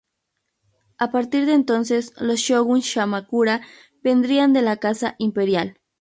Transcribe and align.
A 0.97 1.11
partir 1.11 1.45
de 1.45 1.53
entonces, 1.53 2.11
los 2.19 2.39
shogun 2.39 2.81
Kamakura 2.81 3.61
vendrían 4.01 4.51
de 4.51 4.63
la 4.63 4.77
Casa 4.77 5.13
Imperial. 5.19 5.79